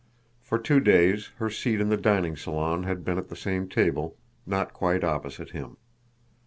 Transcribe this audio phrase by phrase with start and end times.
[0.41, 4.17] For two days her seat in the dining salon had been at the same table,
[4.47, 5.77] not quite opposite him.